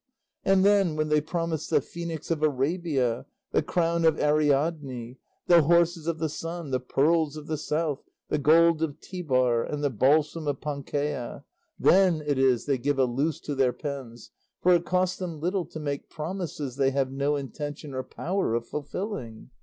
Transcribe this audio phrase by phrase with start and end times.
[0.43, 6.07] And then when they promise the Phoenix of Arabia, the crown of Ariadne, the horses
[6.07, 10.47] of the Sun, the pearls of the South, the gold of Tibar, and the balsam
[10.47, 11.43] of Panchaia!
[11.77, 15.65] Then it is they give a loose to their pens, for it costs them little
[15.65, 19.51] to make promises they have no intention or power of fulfilling.